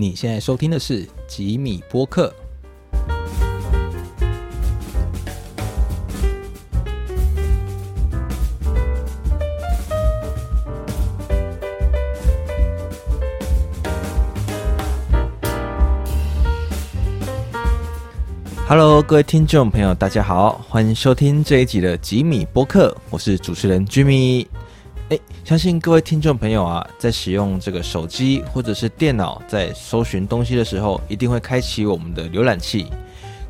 [0.00, 2.32] 你现在收听的是吉米播客。
[18.68, 24.46] Hello，各位听众朋友，大家好，欢迎收听这一集的吉米播客，我是主持人 Jimmy。
[25.10, 32.88] 哎，相信各位听众朋友啊，在使用这个手机或者是电脑在搜寻东西的时候，一定会开启我们的浏览器。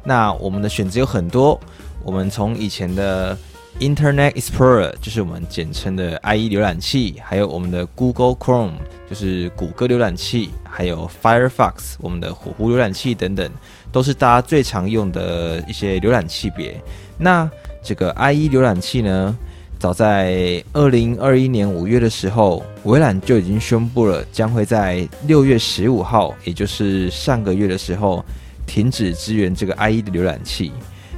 [0.04, 1.58] 那我们的选择有很多，
[2.04, 3.36] 我们从以前的
[3.80, 8.74] Internet Explorer，就是我们简称的 IE 浏览器，还有我们的 Google Chrome，
[9.10, 13.50] 就是谷歌浏览器，还有 Firefox，我们的火狐浏览器等等。
[13.90, 16.80] 都是大家最常用的一些浏览器别。
[17.18, 17.50] 那
[17.82, 19.36] 这个 IE 浏览器呢，
[19.78, 28.24] 早在二零二一年五月的时候，微软就已经宣布了，将会在六月十五号，也就是上个月的时候，
[28.66, 30.72] 停止支援这个 IE 的浏览器。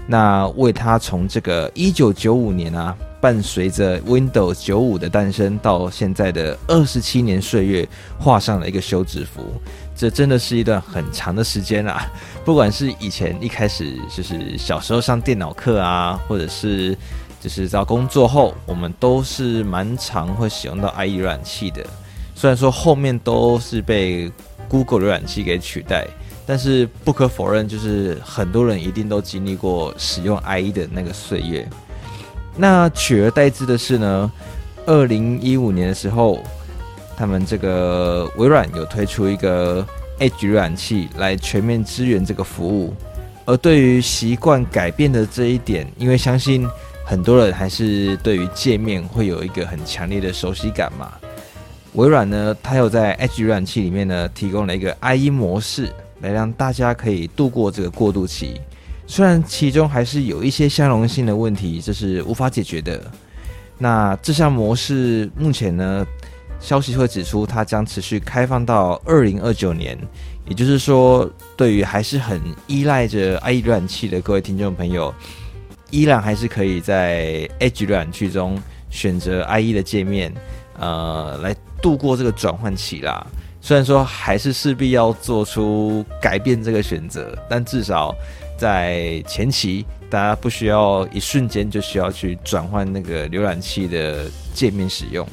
[0.07, 9.43] 那为它从这个一九九五年啊，伴随着 Windows 九五的诞生到现在的二十七年岁月，画上了一个休止符。
[9.97, 12.11] 这真的是一段很长的时间啊！
[12.45, 16.97] 不管是以前一开始就是小时候上电脑课啊，或者是
[17.41, 21.85] 就是到工作后，我们都是蛮常会使用到 IE 浏览器的。
[22.35, 24.31] 虽然说后面都是被
[24.69, 26.07] Google 浏览器给取代，
[26.47, 31.69] 但是不可否认，就是很多人一定都经历过使用 IE 的那个岁月。
[32.57, 34.31] 那取而代之的是呢，
[34.87, 36.39] 二零一五年的时候。
[37.17, 39.87] 他们这个微软有推出一个
[40.19, 42.95] Edge 浏览器来全面支援这个服务，
[43.45, 46.67] 而对于习惯改变的这一点，因为相信
[47.11, 51.11] 很多人还是对于界面会有一个很强烈的熟悉感嘛。
[51.95, 58.61] 微软呢，它有在 Edge 浏览器里面呢提供了一个 IE 模式，来让大家可以度过这个过渡期。
[59.09, 63.03] 虽然其中还是有一些相容性的问题，这是无法解决的。
[63.77, 66.07] 那这项模式目前呢？
[66.61, 69.99] 消息会指出，它将持续开放到二零二九年，
[70.47, 75.13] 也就是说，对于还是很依赖着 IE 浏览器的各位听众朋友，
[75.91, 80.33] 依然还是可以在 Edge 浏览器中选择 IE 的界面，
[80.79, 83.27] 呃，来度过这个转换期啦。
[83.61, 88.15] 虽然说还是势必要做出改变这个选择，但至少
[88.57, 94.25] 在前期，大家不需要一瞬间就需要去转换那个浏览器的
[94.55, 95.27] 界面使用。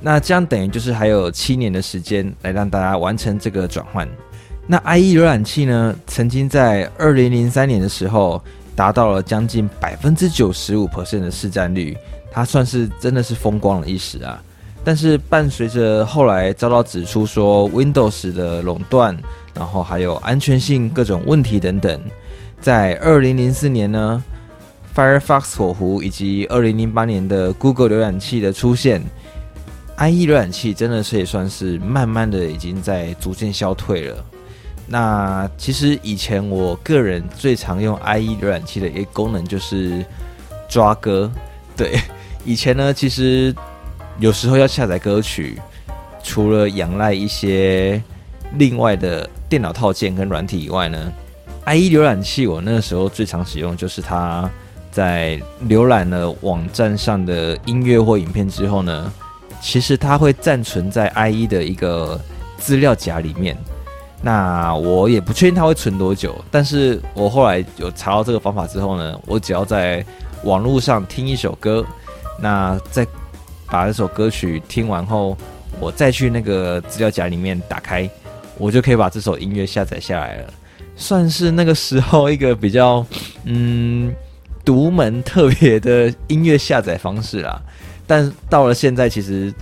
[0.00, 4.08] 那这样等于就是还有七年的时间来让大家完成这个转换。
[4.64, 8.40] 那 IE 浏览器呢，曾经在二零零三年的时候
[8.78, 11.98] 达到了将近百分之九十五 percent 的市占率，
[12.30, 14.40] 它算是真的是风光了一时啊。
[14.84, 19.18] 但是伴随着后来遭到指出说 Windows 的垄断，
[19.52, 22.00] 然后还有安全性各种问题等等，
[22.60, 24.22] 在二零零四年呢
[24.94, 29.02] ，Firefox 火狐以及二零零八年的 Google 浏览器的出现。
[29.98, 34.24] IE 浏览器真的是也算是慢慢的已经在逐渐消退了。
[34.88, 40.04] 那其实以前我个人最常用 IE 浏览器的一个功能就是
[40.68, 41.30] 抓歌。
[41.76, 42.00] 对，
[42.44, 43.54] 以前呢，其实
[44.18, 45.60] 有时候要下载歌曲，
[46.22, 48.02] 除了仰赖一些
[48.54, 51.12] 另外的电脑套件跟软体以外呢
[51.66, 54.50] ，IE 浏览器我那个时候最常使用就是它
[54.90, 59.12] 在浏览了网站上的音乐或影片之后呢。
[59.60, 62.20] 其实它会暂存在 IE 的一个
[62.58, 63.58] 资料夹里面，
[64.20, 66.34] 那我也不确定它会存多久。
[66.50, 70.04] 但是我后来有查到这个方法之后呢，我只要在
[70.44, 71.84] 网络上听一首歌，
[72.40, 73.06] 那再
[73.66, 75.36] 把这首歌曲听完后，
[75.80, 78.08] 我再去那个资料夹里面打开，
[78.56, 80.52] 我就可以把这首音乐下载下来了，
[80.96, 83.04] 算是那个时候一个比较
[83.44, 84.14] 嗯
[84.64, 87.60] 独门特别的音乐下载方式啦。
[88.06, 89.52] 但到了现在，其实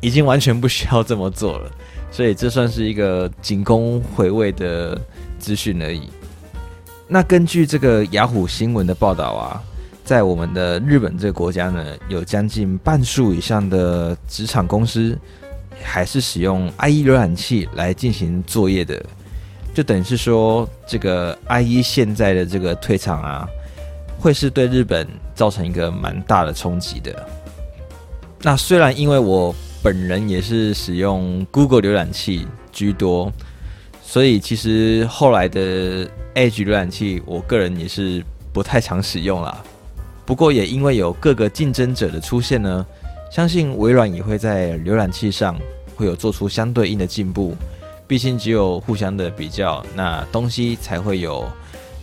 [0.00, 1.70] 已经完全不需要这么做了，
[2.14, 4.96] 所以这算是一个仅供回味的
[5.36, 6.08] 资讯而已。
[7.08, 9.60] 那根据这个雅虎新闻的报道啊，
[10.04, 15.18] 在我们的日本这个国家呢，有将近半数以上的职场公司
[15.82, 19.04] 还是使用 IE 浏览器来进行作业的，
[19.74, 23.48] 就等于是说，这个 IE 现在的这个退场啊，
[24.20, 27.28] 会是对日本造成一个蛮大的冲击的。
[28.40, 29.52] 那虽然因为我
[29.84, 33.30] 本人也是使用 Google 浏览器居多，
[34.02, 39.62] 所以其实后来的 Edge 浏览器我个人也是不太常使用了。
[40.24, 42.86] 不过也因为有各个竞争者的出现呢，
[43.30, 45.54] 相信微软也会在浏览器上
[45.94, 47.54] 会有做出相对应的进步。
[48.06, 51.46] 毕竟只有互相的比较，那东西才会有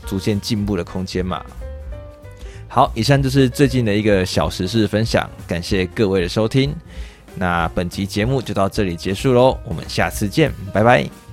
[0.05, 1.43] 逐渐进步的空间嘛。
[2.67, 6.75] 好，以上就是最近的一个小时事分享，感谢各位的收听。
[7.35, 11.30] 那本期节目就到这里结束喽我们下次见拜拜。